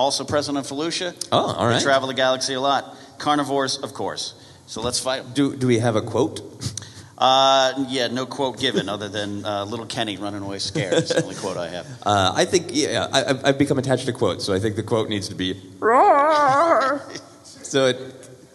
[0.00, 1.14] also present in Felucia.
[1.30, 1.78] Oh, all right.
[1.78, 2.96] They travel the galaxy a lot.
[3.18, 4.34] Carnivores, of course.
[4.66, 5.32] So let's fight 'em.
[5.34, 6.40] do do we have a quote?
[7.18, 10.94] Uh, yeah, no quote given other than uh, little Kenny running away scared.
[10.94, 11.86] That's the only quote I have.
[12.06, 14.82] Uh, I think yeah, I, I've- I've become attached to quotes, so I think the
[14.82, 15.60] quote needs to be.
[15.80, 17.02] "Roar."
[17.44, 17.96] so it,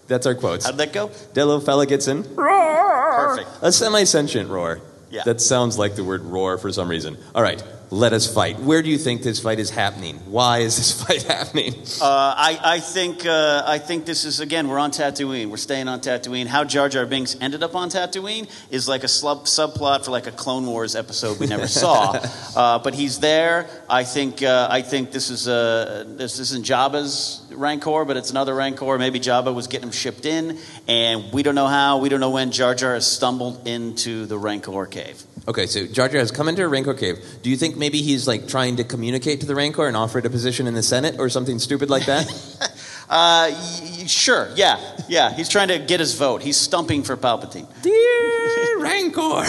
[0.08, 0.66] that's our quotes.
[0.66, 1.12] How'd that go?
[1.34, 2.24] Dello fella gets in.
[2.36, 3.38] Roar.
[3.38, 3.50] Perfect.
[3.62, 4.80] A semi-sentient roar.
[5.12, 5.22] Yeah.
[5.26, 7.18] That sounds like the word roar for some reason.
[7.36, 7.62] All right,
[7.96, 8.60] let us fight.
[8.60, 10.18] Where do you think this fight is happening?
[10.26, 11.74] Why is this fight happening?
[12.02, 15.50] Uh, I, I think uh, I think this is again we're on Tatooine.
[15.50, 16.46] We're staying on Tatooine.
[16.46, 20.28] How Jar Jar Binks ended up on Tatooine is like a slub, subplot for like
[20.28, 22.20] a Clone Wars episode we never saw.
[22.56, 23.68] Uh, but he's there.
[23.90, 28.56] I think uh, I think this is uh, this isn't Jabba's Rancor, but it's another
[28.56, 28.98] Rancor.
[28.98, 31.98] Maybe Jabba was getting him shipped in, and we don't know how.
[31.98, 35.22] We don't know when Jar Jar has stumbled into the Rancor cave.
[35.48, 37.24] Okay, so Jar Jar has come into a Rancor cave.
[37.44, 40.26] Do you think maybe he's like trying to communicate to the Rancor and offer it
[40.26, 42.72] a position in the Senate or something stupid like that?
[43.08, 45.32] Uh, y- sure, yeah, yeah.
[45.32, 46.42] He's trying to get his vote.
[46.42, 47.68] He's stumping for Palpatine.
[47.84, 49.46] Dear Rancor.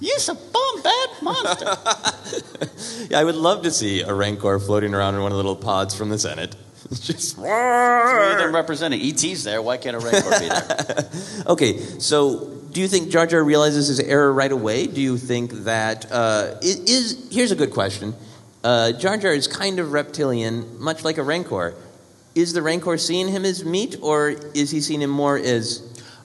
[0.00, 1.76] You some bum bad monster.
[3.10, 5.54] Yeah, I would love to see a Rancor floating around in one of the little
[5.54, 6.56] pods from the Senate.
[6.94, 9.02] Just Three of them representing.
[9.02, 9.60] ET's there.
[9.60, 11.10] Why can't a Rancor be there?
[11.48, 11.78] okay.
[11.98, 14.88] So, do you think Jar Jar realizes his error right away?
[14.88, 18.14] Do you think that uh, is here's a good question.
[18.64, 21.74] Uh, Jar Jar is kind of reptilian, much like a Rancor.
[22.34, 25.82] Is the Rancor seeing him as meat, or is he seeing him more as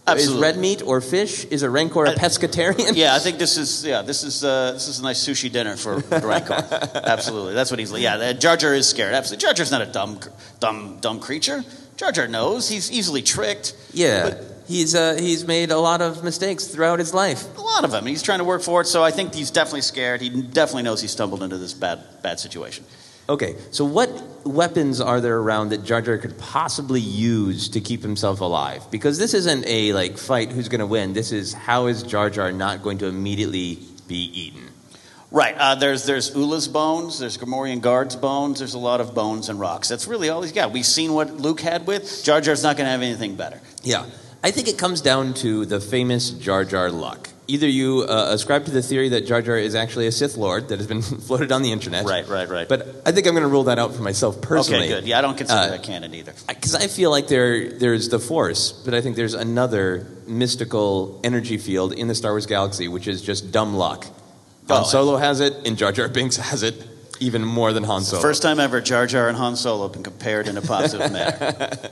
[0.08, 1.46] is red meat or fish?
[1.46, 2.96] Is a Rancor a pescatarian?
[2.96, 5.78] Yeah, I think this is yeah this is uh, this is a nice sushi dinner
[5.78, 6.54] for the Rancor.
[6.96, 7.92] Absolutely, that's what he's.
[7.92, 9.14] Yeah, uh, Jar Jar is scared.
[9.14, 10.20] Absolutely, Jar Jar's not a dumb
[10.60, 11.64] dumb dumb creature.
[11.96, 13.76] Jar Jar knows he's easily tricked.
[13.94, 17.58] Yeah, he's uh, he's made a lot of mistakes throughout his life.
[17.58, 18.06] A lot of them.
[18.06, 18.86] He's trying to work for it.
[18.86, 20.22] So I think he's definitely scared.
[20.22, 22.86] He definitely knows he stumbled into this bad bad situation.
[23.28, 24.10] Okay, so what
[24.44, 28.90] weapons are there around that Jar Jar could possibly use to keep himself alive?
[28.90, 31.14] Because this isn't a like fight who's going to win.
[31.14, 34.70] This is how is Jar Jar not going to immediately be eaten?
[35.32, 35.56] Right.
[35.56, 37.20] Uh, there's there's Oola's bones.
[37.20, 38.60] There's Gamorrean guards' bones.
[38.60, 39.88] There's a lot of bones and rocks.
[39.90, 40.72] That's really all he's got.
[40.72, 42.24] We've seen what Luke had with.
[42.24, 43.62] Jar Jar's not going to have anything better.
[43.84, 44.06] Yeah.
[44.44, 47.30] I think it comes down to the famous Jar Jar luck.
[47.48, 50.70] Either you uh, ascribe to the theory that Jar Jar is actually a Sith Lord
[50.70, 52.06] that has been floated on the internet.
[52.06, 52.70] Right, right, right.
[52.70, 54.86] But I think I'm going to rule that out for myself personally.
[54.86, 55.08] Okay, good.
[55.08, 56.34] Yeah, I don't consider Uh, that canon either.
[56.48, 61.58] Because I feel like there, there's the Force, but I think there's another mystical energy
[61.58, 64.04] field in the Star Wars galaxy, which is just dumb luck.
[64.70, 66.76] Han Oh, Solo has it, and Jar Jar Binks has it
[67.20, 68.22] even more than Han Solo.
[68.22, 71.90] First time ever, Jar Jar and Han Solo have been compared in a positive manner.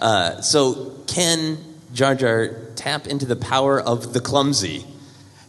[0.00, 1.58] Uh, so, can
[1.94, 4.84] Jar Jar tap into the power of the clumsy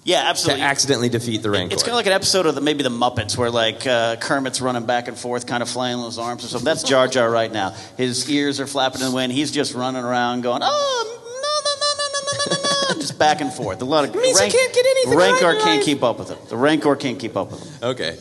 [0.04, 0.62] Yeah, absolutely.
[0.62, 1.74] to accidentally defeat the Rancor?
[1.74, 4.62] It's kind of like an episode of the, maybe the Muppets where like uh, Kermit's
[4.62, 6.66] running back and forth, kind of flailing his arms or something.
[6.66, 7.72] That's Jar Jar right now.
[7.98, 9.32] His ears are flapping in the wind.
[9.32, 13.18] He's just running around going, oh, no, no, no, no, no, no, no, no, just
[13.18, 13.82] back and forth.
[13.82, 16.38] A lot of Means I can't get anything Rancor right can't keep up with him.
[16.50, 17.90] The Rancor can't keep up with him.
[17.90, 18.18] Okay.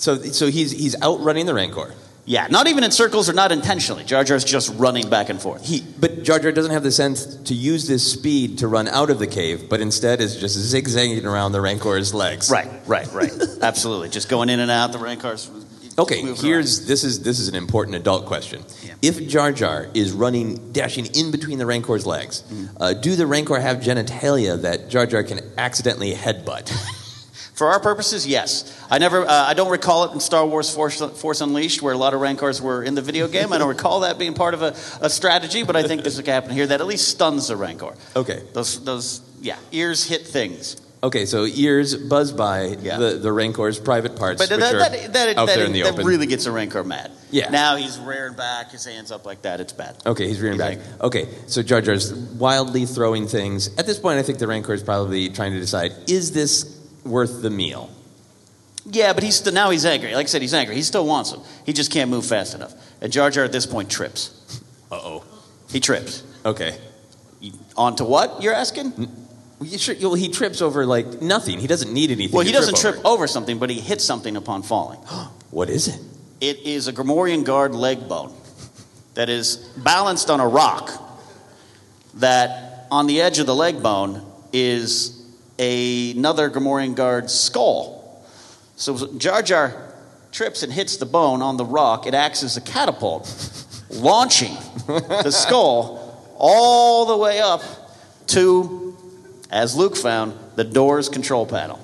[0.00, 1.92] So, so he's, he's outrunning the Rancor.
[2.24, 4.04] Yeah, not even in circles or not intentionally.
[4.04, 5.66] Jar Jar's just running back and forth.
[5.66, 9.10] He, but Jar Jar doesn't have the sense to use this speed to run out
[9.10, 12.50] of the cave, but instead is just zigzagging around the Rancor's legs.
[12.50, 13.32] Right, right, right.
[13.62, 14.10] Absolutely.
[14.10, 14.92] Just going in and out.
[14.92, 15.50] The Rancor's.
[15.98, 18.64] Okay, here's this is this is an important adult question.
[19.02, 22.76] If Jar Jar is running, dashing in between the Rancor's legs, Mm-hmm.
[22.82, 26.70] uh, do the Rancor have genitalia that Jar Jar can accidentally headbutt?
[27.60, 28.74] For our purposes, yes.
[28.90, 31.98] I never, uh, I don't recall it in Star Wars Force, Force Unleashed, where a
[31.98, 33.52] lot of Rancors were in the video game.
[33.52, 36.26] I don't recall that being part of a, a strategy, but I think this is
[36.26, 36.66] happen here.
[36.66, 37.94] That at least stuns the Rancor.
[38.16, 38.42] Okay.
[38.54, 40.80] Those, those, yeah, ears hit things.
[41.02, 42.96] Okay, so ears buzz by Yeah.
[42.96, 46.06] the, the Rancor's private parts, But that, that, that, out that, there in the open.
[46.06, 47.12] really gets a Rancor mad.
[47.30, 47.50] Yeah.
[47.50, 49.60] Now he's rearing back, his hands up like that.
[49.60, 49.96] It's bad.
[50.06, 50.78] Okay, he's rearing back.
[51.02, 53.68] Okay, so Jar Jar's wildly throwing things.
[53.76, 57.42] At this point, I think the Rancor is probably trying to decide: is this worth
[57.42, 57.90] the meal?
[58.86, 60.14] Yeah, but he's still, now he's angry.
[60.14, 60.74] Like I said, he's angry.
[60.74, 61.40] He still wants him.
[61.66, 62.74] He just can't move fast enough.
[63.00, 64.36] And Jar Jar at this point trips.
[64.92, 65.24] Uh oh.
[65.70, 66.24] He trips.
[66.44, 66.76] Okay.
[67.76, 68.92] On to what, you're asking?
[69.60, 71.60] Well, you sure- well, he trips over like nothing.
[71.60, 72.34] He doesn't need anything.
[72.34, 74.98] Well, he doesn't trip over something, but he hits something upon falling.
[75.52, 76.00] What is it?
[76.40, 78.32] It is a Gamorrean guard leg bone
[79.14, 80.90] that is balanced on a rock.
[82.14, 85.19] That on the edge of the leg bone is
[85.60, 88.24] another Gamorrean guard's skull.
[88.76, 89.94] So Jar Jar
[90.32, 92.06] trips and hits the bone on the rock.
[92.06, 93.28] It acts as a catapult,
[93.90, 97.62] launching the skull all the way up
[98.28, 98.96] to,
[99.50, 101.78] as Luke found, the door's control panel.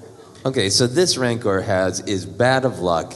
[0.47, 3.15] Okay, so this Rancor has is bad of luck,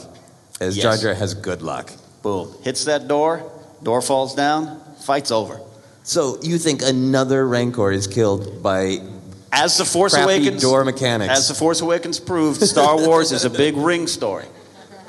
[0.59, 0.83] as Yes.
[0.83, 1.91] Jar Jar has good luck.
[2.21, 2.53] Boom.
[2.61, 3.49] Hits that door,
[3.81, 5.59] door falls down, fight's over.
[6.03, 8.99] So you think another Rancor is killed by
[9.51, 11.31] As the Force crappy Awakens, door mechanics?
[11.31, 14.45] as the Force Awakens proved, Star Wars is a big ring story.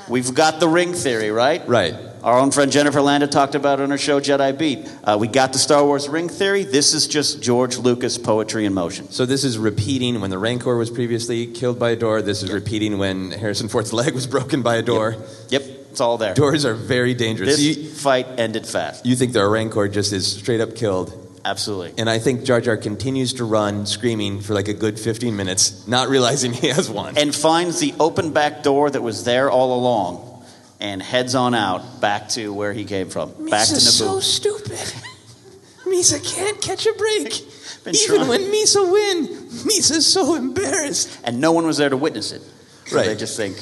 [0.08, 1.66] We've got the ring theory, right?
[1.68, 1.94] right.
[2.24, 4.88] Our own friend Jennifer Landa talked about it on her show Jedi Beat.
[5.02, 6.64] Uh, we got the Star Wars ring theory.
[6.64, 9.10] This is just George Lucas poetry in motion.
[9.10, 12.20] So this is repeating when the Rancor was previously killed by a door.
[12.20, 15.16] This is repeating when Harrison Ford's leg was broken by a door.
[15.50, 16.34] Yep, it's all there.
[16.34, 17.56] Doors are very dangerous.
[17.56, 19.06] This So you, fight ended fast.
[19.06, 21.21] you think the Rancor just is straight up killed?
[21.44, 21.94] Absolutely.
[21.98, 25.86] And I think Jar Jar continues to run, screaming for like a good 15 minutes,
[25.88, 27.18] not realizing he has won.
[27.18, 30.44] And finds the open back door that was there all along
[30.80, 33.30] and heads on out back to where he came from.
[33.50, 33.78] back to Naboo.
[33.80, 34.70] so stupid.
[35.84, 37.32] Misa can't catch a break.
[37.84, 38.28] Been Even trying.
[38.28, 39.26] when Misa win,
[39.66, 41.18] Misa's so embarrassed.
[41.24, 42.42] and no one was there to witness it.
[42.86, 43.06] So Right.
[43.06, 43.56] they just think,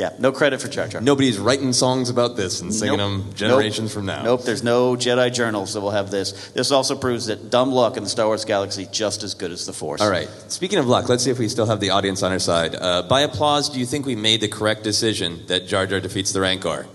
[0.00, 1.02] yeah, no credit for Jar Jar.
[1.02, 3.24] Nobody's writing songs about this and singing Nope.
[3.24, 4.22] them generations from now.
[4.22, 6.48] Nope, there's no Jedi journals that will have this.
[6.52, 9.66] This also proves that dumb luck in the Star Wars galaxy just as good as
[9.66, 10.00] the Force.
[10.00, 10.26] All right.
[10.48, 12.74] Speaking of luck, let's see if we still have the audience on our side.
[12.74, 16.32] Uh, by applause, do you think we made the correct decision that Jar Jar defeats
[16.32, 16.86] the Rancor?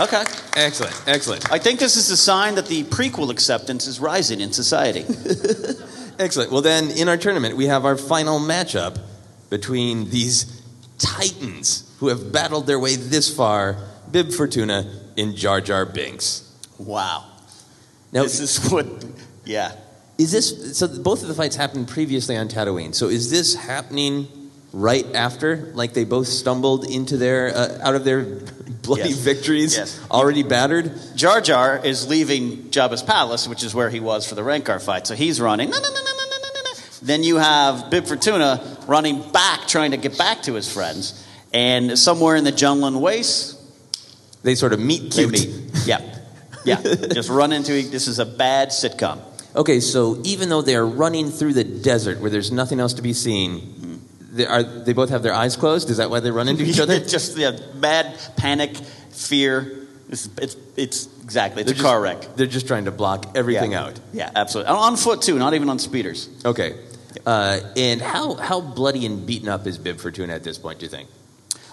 [0.00, 0.24] Okay.
[0.56, 1.02] Excellent.
[1.06, 1.52] Excellent.
[1.52, 5.04] I think this is a sign that the prequel acceptance is rising in society.
[6.18, 6.50] Excellent.
[6.50, 8.98] Well, then, in our tournament, we have our final matchup
[9.50, 10.62] between these
[10.96, 13.76] titans who have battled their way this far
[14.10, 16.42] Bib Fortuna in Jar Jar Binks.
[16.78, 17.24] wow.
[18.12, 18.86] Now, this is what,
[19.44, 19.72] yeah.
[20.18, 20.88] is this so?
[20.88, 22.92] Both of the fights happened previously on Tatooine.
[22.92, 24.26] So, is this happening
[24.72, 25.70] right after?
[25.74, 28.24] Like they both stumbled into their uh, out of their
[28.82, 29.18] bloody Yes.
[29.18, 30.00] victories, Yes.
[30.10, 30.90] already battered?
[31.14, 35.06] Jar Jar is leaving Jabba's palace, which is where he was for the Rancor fight.
[35.06, 35.70] So he's running.
[35.70, 36.70] "No, no, no, no, no, no, no, no."
[37.02, 41.19] Then you have Bib Fortuna running back, trying to get back to his friends.
[41.52, 43.56] And somewhere in the Jundland Waste,
[44.42, 45.32] They sort of meet They cute.
[45.32, 45.86] meet.
[45.86, 46.00] Yeah.
[46.64, 46.80] Yeah.
[47.12, 47.90] Just run into it.
[47.90, 49.20] This is a bad sitcom.
[49.56, 53.12] Okay, so even though they're running through the desert where there's nothing else to be
[53.12, 54.00] seen,
[54.32, 55.90] they, are, they both have their eyes closed?
[55.90, 57.00] Is that why they run into each other?
[57.04, 58.76] just yeah, bad panic,
[59.10, 59.88] fear.
[60.08, 61.62] It's, it's, it's exactly.
[61.62, 62.36] It's They're a just- car wreck.
[62.36, 63.82] They're just trying to block everything yeah.
[63.84, 64.00] out.
[64.12, 64.72] Yeah, absolutely.
[64.72, 66.28] On, on foot too, not even on speeders.
[66.44, 66.76] Okay.
[67.26, 70.86] Uh, and how, how bloody and beaten up is Bib Fortuna at this point, do
[70.86, 71.08] you think?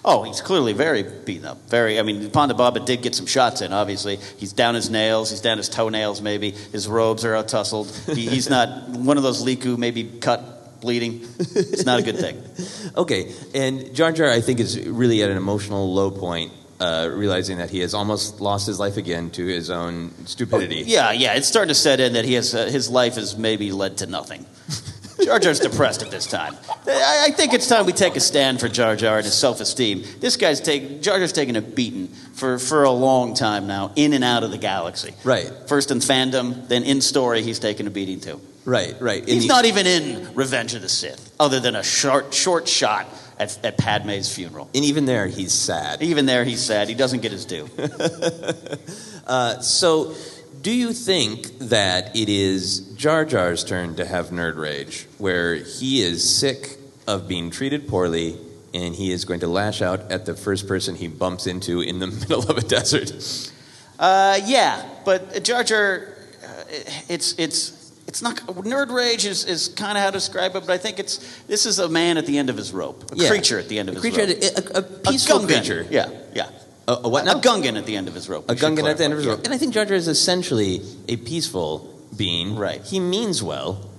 [0.05, 1.57] Oh, he's clearly very beaten up.
[1.69, 1.99] Very.
[1.99, 3.73] I mean, Ponda Baba did get some shots in.
[3.73, 5.29] Obviously, he's down his nails.
[5.31, 6.21] He's down his toenails.
[6.21, 7.87] Maybe his robes are out tussled.
[8.15, 11.21] He, he's not one of those lekku, maybe cut, bleeding.
[11.39, 12.41] It's not a good thing.
[12.97, 17.59] Okay, and Jar Jar, I think, is really at an emotional low point, uh, realizing
[17.59, 20.83] that he has almost lost his life again to his own stupidity.
[20.87, 21.33] Yeah, yeah.
[21.33, 24.07] It's starting to set in that he has uh, his life has maybe led to
[24.07, 24.47] nothing.
[25.23, 26.55] Jar Jar's depressed at this time.
[26.87, 30.03] I, I think it's time we take a stand for Jar Jar and his self-esteem.
[30.19, 34.13] This guy's taking Jar Jar's taking a beating for, for a long time now, in
[34.13, 35.13] and out of the galaxy.
[35.23, 35.51] Right.
[35.67, 38.39] First in fandom, then in story, he's taking a beating too.
[38.65, 39.21] Right, right.
[39.21, 42.67] And He's he- not even in Revenge of the Sith, other than a short short
[42.67, 43.07] shot
[43.39, 44.69] at, at Padme's funeral.
[44.75, 46.01] And even there, he's sad.
[46.01, 46.89] Even there, he's sad.
[46.89, 47.69] He doesn't get his due.
[49.27, 50.15] Uh, so,
[50.61, 56.01] do you think that it is Jar Jar's turn to have nerd rage, where he
[56.01, 56.77] is sick
[57.07, 58.37] of being treated poorly
[58.73, 61.99] and he is going to lash out at the first person he bumps into in
[61.99, 63.51] the middle of a desert?
[63.99, 66.07] Uh, yeah, but Jar Jar,
[66.43, 66.47] uh,
[67.09, 67.73] it's it's
[68.07, 70.99] it's not nerd rage is, is kind of how to describe it, but I think
[70.99, 73.29] it's this is a man at the end of his rope, a Yeah.
[73.29, 75.47] creature at the end of A his creature, rope, a, a peaceful Gungan.
[75.47, 75.87] creature.
[75.89, 76.49] Yeah, yeah.
[76.87, 77.37] A, a what now?
[77.37, 78.49] A Gungan at the end of his rope.
[78.49, 79.43] A Gungan at the end of his rope.
[79.43, 82.55] And I think Jar Jar is essentially a peaceful being.
[82.55, 82.81] Right.
[82.83, 83.89] He means well,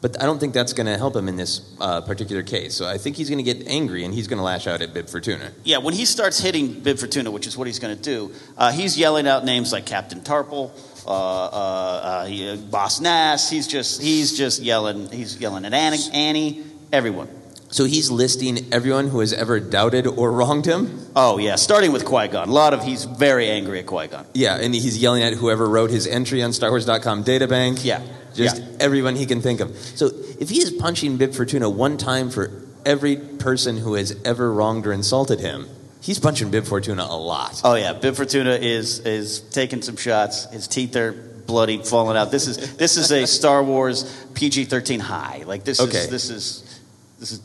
[0.00, 2.74] but I don't think that's going to help him in this uh, particular case.
[2.74, 4.94] So I think he's going to get angry and he's going to lash out at
[4.94, 5.50] Bib Fortuna.
[5.64, 8.70] Yeah, when he starts hitting Bib Fortuna, which is what he's going to do, uh,
[8.70, 10.70] he's yelling out names like Captain Tarpals,
[11.06, 13.50] uh, uh, uh, he, uh, Boss Nass.
[13.50, 15.10] He's just he's just yelling.
[15.10, 17.28] He's yelling at Annie, Annie, everyone.
[17.70, 21.06] So he's listing everyone who has ever doubted or wronged him.
[21.14, 22.48] Oh yeah, starting with Qui Gon.
[22.48, 24.24] A lot of he's very angry at Qui Gon.
[24.32, 27.84] Yeah, and he's yelling at whoever wrote his entry on StarWars.com databank.
[27.84, 28.00] Yeah,
[28.34, 28.68] Just yeah.
[28.80, 29.76] everyone he can think of.
[29.76, 30.10] So
[30.40, 32.50] if he is punching Bib Fortuna one time for
[32.86, 35.66] every person who has ever wronged or insulted him,
[36.00, 37.60] he's punching Bib Fortuna a lot.
[37.64, 40.46] Oh yeah, Bib Fortuna is is taking some shots.
[40.52, 42.30] His teeth are bloody, falling out.
[42.30, 45.42] This is this is a Star Wars PG-13 high.
[45.46, 45.98] Like this Okay.
[45.98, 46.80] is this is
[47.18, 47.40] this is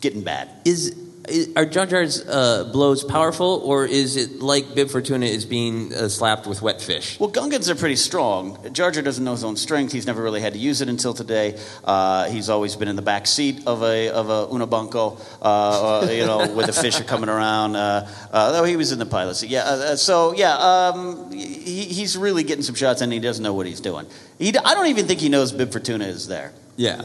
[0.00, 0.48] getting bad.
[0.64, 0.96] Is,
[1.28, 5.92] is are Jar Jar's uh, blows powerful, or is it like Bib Fortuna is being
[5.92, 7.18] uh, slapped with wet fish?
[7.20, 8.72] Well, Gungans are pretty strong.
[8.72, 9.92] Jar Jar doesn't know his own strength.
[9.92, 11.58] He's never really had to use it until today.
[11.84, 16.10] Uh, he's always been in the back seat of a of a Unabunko, uh, uh,
[16.10, 17.76] you know, where the fish are coming around.
[17.76, 19.50] Uh, uh, though he was in the pilot seat.
[19.50, 19.96] Yeah.
[19.96, 23.80] So yeah, um, he, he's really getting some shots, and he doesn't know what he's
[23.80, 24.06] doing.
[24.38, 26.52] He, I don't even think he knows Bib Fortuna is there.
[26.76, 27.02] Yeah.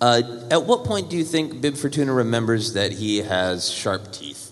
[0.00, 4.44] Uh, at what point do you think Bib Fortuna remembers that he has sharp teeth?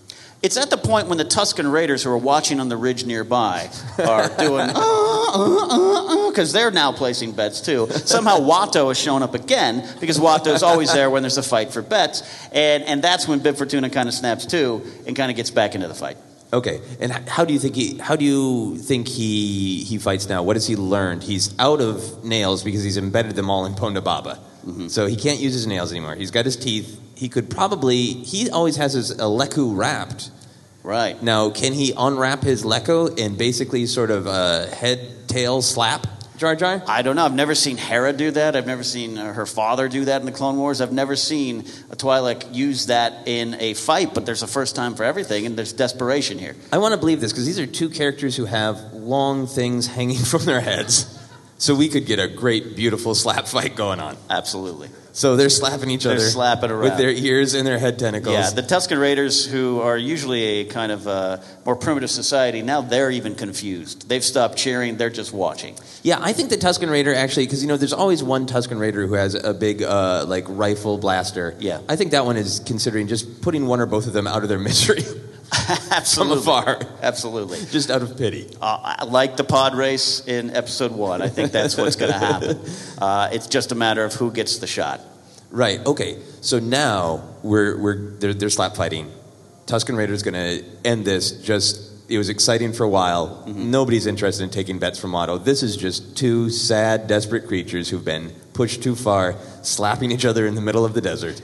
[0.42, 3.70] It's at the point when the Tusken Raiders, who are watching on the ridge nearby,
[3.99, 7.88] are doing uh, uh, uh, because they're now placing bets too.
[7.90, 11.72] Somehow Watto has shown up again because Watto is always there when there's a fight
[11.72, 12.22] for bets,
[12.53, 15.74] and and that's when Bib Fortuna kind of snaps too and kind of gets back
[15.74, 16.16] into the fight.
[16.53, 17.99] Okay, and how do you think he?
[17.99, 20.42] How do you think he he fights now?
[20.42, 21.24] What has he learned?
[21.24, 24.38] He's out of nails because he's embedded them all in Ponda Baba,
[24.88, 26.14] so he can't use his nails anymore.
[26.14, 27.00] He's got his teeth.
[27.14, 27.96] He could probably.
[27.96, 30.30] He always has his lekku wrapped.
[30.82, 36.06] Right now, can he unwrap his lekku and basically sort of uh, head tail slap
[36.36, 36.82] Jar Jar?
[36.86, 37.24] I don't know.
[37.24, 38.56] I've never seen Hera do that.
[38.56, 40.80] I've never seen uh, her father do that in the Clone Wars.
[40.80, 41.60] I've never seen
[41.90, 44.12] a Twi'lek use that in a fight.
[44.12, 46.54] But there's a first time for everything, and there's desperation here.
[46.72, 50.18] I want to believe this because these are two characters who have long things hanging
[50.24, 51.26] from their heads.
[51.59, 54.16] So we could get a great, beautiful slap fight going on.
[54.28, 54.90] Absolutely.
[55.12, 56.20] So they're slapping each They're other.
[56.28, 56.82] slapping around.
[56.82, 58.34] with their ears and their head tentacles.
[58.34, 62.82] Yeah, the Tusken Raiders, who are usually a kind of uh, more primitive society, now
[62.82, 64.11] they're even confused.
[64.11, 65.74] They've stopped cheering; they're just watching.
[66.02, 69.07] Yeah, I think the Tusken Raider actually, because you know, there's always one Tusken Raider
[69.07, 71.57] who has a big uh, like rifle blaster.
[71.61, 71.80] Yeah.
[71.88, 74.50] I think that one is considering just putting one or both of them out of
[74.50, 75.02] their misery
[75.66, 76.38] from Absolutely.
[76.38, 77.59] afar, Absolutely.
[77.70, 78.49] just out of pity.
[78.61, 82.18] Uh, I- like the pod race in episode one, I think that's what's going to
[82.18, 82.61] happen.
[82.99, 85.01] Uh, it's just a matter of who gets the shot.
[85.51, 85.84] Right.
[85.86, 86.18] Okay.
[86.40, 89.12] So now we're we're they're, they're slap fighting.
[89.66, 91.32] Tusken Raider's going to end this.
[91.42, 93.44] Just it was exciting for a while.
[93.47, 95.42] Nobody's interested in taking bets from Watto.
[95.44, 100.47] This is just two sad, desperate creatures who've been pushed too far, slapping each other
[100.47, 101.42] in the middle of the desert.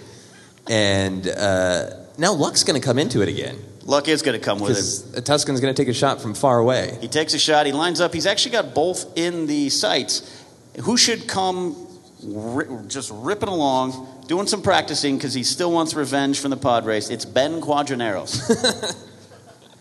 [0.70, 3.58] And uh, now Luck's going to come into it again.
[3.84, 5.24] Luck is going to come with it.
[5.24, 6.96] Tusken's going to take a shot from far away.
[7.00, 7.66] He takes a shot.
[7.66, 8.14] He lines up.
[8.14, 10.44] He's actually got both in the sights.
[10.82, 11.88] Who should come
[12.22, 16.86] ri- just ripping along, doing some practicing because he still wants revenge from the pod
[16.86, 17.10] race?
[17.10, 19.08] It's Ben Quadinaros.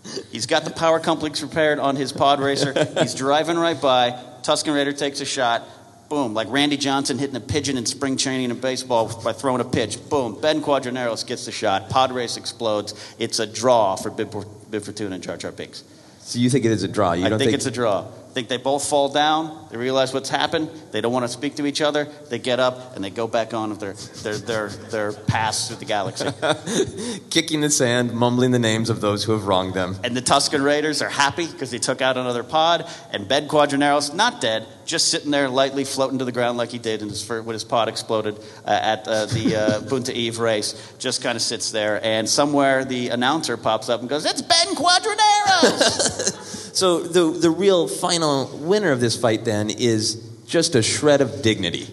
[0.32, 2.74] He's got the power complex prepared on his pod racer.
[2.99, 4.12] He's driving right by.
[4.41, 5.64] Tusken Raider takes a shot.
[6.12, 9.64] Boom, like Randy Johnson hitting a pigeon in spring training in baseball by throwing a
[9.64, 9.97] pitch.
[10.09, 11.89] Boom, Ben Quadinaros gets the shot.
[11.89, 12.93] Pod race explodes.
[13.18, 14.36] It's a draw for Bib,
[14.70, 15.86] Bib Fortuna and Jar Jar Binks.
[16.20, 17.14] So you think it is a draw?
[17.14, 18.01] You I don't think, it's a draw.
[18.01, 19.68] I think they both fall down.
[19.72, 20.70] They realize what's happened.
[20.91, 22.05] They don't want to speak to each other.
[22.30, 25.86] They get up and they go back on their their their, their pass through the
[25.86, 26.28] galaxy.
[27.30, 29.97] kicking the sand, mumbling the names of those who have wronged them.
[30.03, 32.88] And the Tusken Raiders are happy because they took out another pod.
[33.12, 36.77] And Ben Quadinaros, not dead, just sitting there lightly floating to the ground like he
[36.77, 40.93] did in his, when his pod exploded uh, at uh, the uh, Boonta Eve race.
[40.99, 42.03] Just kind of sits there.
[42.03, 46.49] And somewhere the announcer pops up and goes, It's Ben Quadinaros!
[46.73, 50.15] So the the real final winner of this fight then is
[50.47, 51.89] just a shred of dignity.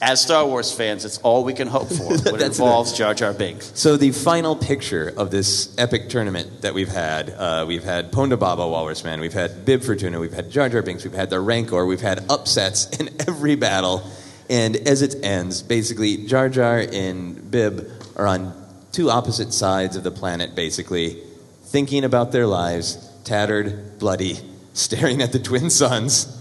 [0.00, 3.32] As Star Wars fans, it's all we can hope for when it involves Jar Jar
[3.32, 3.72] Binks.
[3.74, 8.38] So the final picture of this epic tournament that we've had, uh, we've had Ponda
[8.38, 11.40] Baba Walrus Man, we've had Bib Fortuna, we've had Jar Jar Binks, we've had the
[11.40, 14.06] Rancor, we've had upsets in every battle,
[14.50, 18.52] and as it ends, basically Jar Jar and Bib are on
[18.92, 21.22] two opposite sides of the planet, basically,
[21.64, 24.38] thinking about their lives, tattered, bloody,
[24.74, 26.35] staring at the twin suns.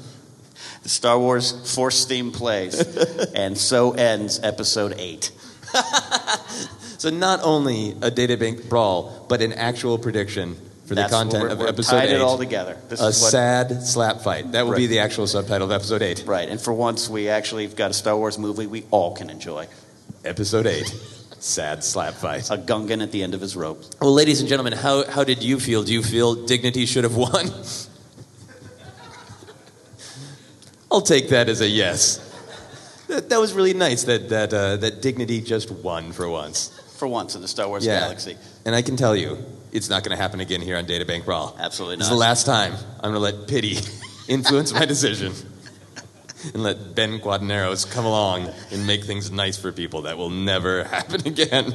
[0.86, 2.80] The Star Wars Force theme plays.
[3.34, 5.32] and so ends episode 8.
[6.98, 10.56] So not only a databank brawl, but an actual prediction
[10.86, 12.22] for the content of we're- we're episode tied it eight.
[12.22, 12.78] all together.
[12.90, 14.54] This a is what- sad slap fight.
[14.54, 16.24] That will be the actual subtitle of episode eight.
[16.26, 19.30] Right, and for once we actually have got a Star Wars movie we all can
[19.30, 19.68] enjoy.
[20.24, 20.88] Episode eight.
[21.40, 22.50] Sad slap fight.
[22.50, 23.84] A Gungan at the end of his rope.
[24.02, 25.84] Well, ladies and gentlemen, how, how did you feel?
[25.84, 27.52] Do you feel dignity should have won?
[30.96, 32.20] I'll take that as a yes.
[33.10, 36.70] That, that was really nice that, that, uh, that dignity just won for once.
[36.98, 38.00] For once in the Star Wars Yeah.
[38.00, 38.38] galaxy.
[38.64, 39.38] And I can tell you,
[39.74, 41.54] it's not going to happen again here on Databank Brawl.
[41.60, 42.00] Absolutely not.
[42.00, 42.16] This is not.
[42.16, 42.74] the last time
[43.04, 43.78] I'm going to let pity
[44.30, 45.34] influence my decision.
[46.54, 50.04] And let Ben Quadinaros come along and make things nice for people.
[50.04, 51.74] That will never happen again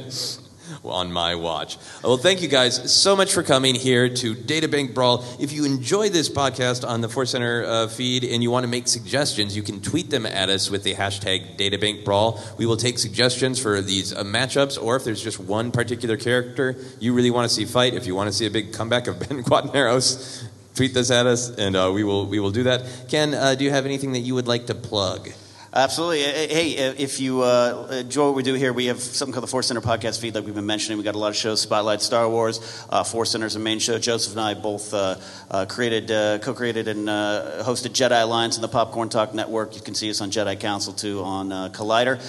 [0.83, 1.77] on my watch.
[2.03, 5.23] Well, thank you guys so much for coming here to Databank Brawl.
[5.39, 8.67] If you enjoy this podcast on the Force Center uh, feed and you want to
[8.67, 12.41] make suggestions, you can tweet them at us with the hashtag Databank Brawl.
[12.57, 16.75] We will take suggestions for these uh, matchups, or if there's just one particular character
[16.99, 19.19] you really want to see fight, if you want to see a big comeback of
[19.27, 20.43] Ben Quadinaros,
[20.75, 23.05] tweet this at us, and uh, we will we will do that.
[23.09, 25.29] Ken, uh, do you have anything that you would like to plug?
[25.73, 26.19] Absolutely.
[26.19, 29.43] Hey, hey, uh, if you uh, enjoy what we do here, we have something called
[29.43, 30.97] the Force Center podcast feed, like we've been mentioning.
[30.97, 32.85] We got a lot of shows, Spotlight Star Wars.
[32.89, 33.97] Uh, Force Center is a main show.
[33.97, 35.15] Joseph and I both uh,
[35.49, 39.73] uh, created, uh, co-created, and uh, hosted Jedi Alliance and the Popcorn Talk Network.
[39.73, 42.21] You can see us on Jedi Council too on uh, Collider.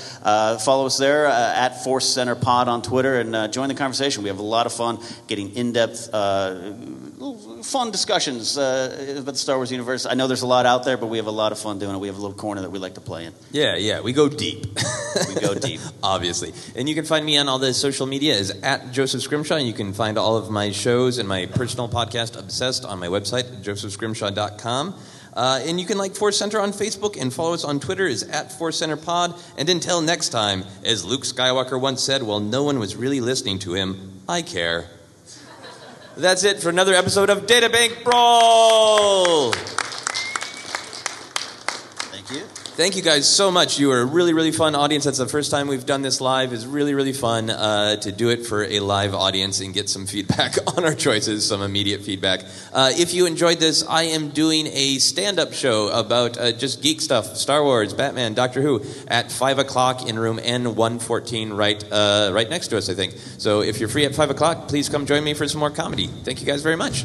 [0.64, 4.22] Follow us there at Force Center Pod on Twitter and join the conversation.
[4.22, 6.10] We have a lot of fun getting in-depth.
[7.62, 10.04] Fun discussions uh, about the Star Wars universe.
[10.04, 11.94] I know there's a lot out there, but we have a lot of fun doing
[11.94, 11.98] it.
[11.98, 13.32] We have a little corner that we like to play in.
[13.52, 14.66] Yeah, yeah, we go deep.
[15.28, 15.80] We go deep.
[16.02, 16.54] Obviously.
[16.74, 19.56] And you can find me on all the social media is at Joseph Scrimshaw.
[19.56, 23.08] And you can find all of my shows and my personal podcast, Obsessed, on my
[23.08, 24.94] website, josephscrimshaw.com.
[25.34, 28.22] Uh, and you can like Force Center on Facebook and follow us on Twitter is
[28.22, 29.34] at Force Center Pod.
[29.56, 33.58] And until next time, as Luke Skywalker once said, while no one was really listening
[33.60, 34.88] to him, I care.
[36.16, 39.52] That's it for another episode of Databank Brawl.
[42.74, 43.02] Thank you.
[43.02, 43.78] Guys so much.
[43.78, 45.04] You are a really, really fun audience.
[45.04, 46.54] That's the first time we've done this live.
[46.54, 50.06] It's really, really fun uh, to do it for a live audience and get some
[50.12, 52.40] feedback on our choices, some immediate feedback.
[52.72, 57.02] Uh, if you enjoyed this, I am doing a stand-up show about uh, just geek
[57.02, 62.48] stuff, Star Wars, Batman, Doctor Who, at five o'clock in room N114, right, uh, right
[62.48, 63.12] next to us, I think.
[63.36, 66.06] So if you're free at five o'clock, please come join me for some more comedy.
[66.06, 67.04] Thank you guys very much.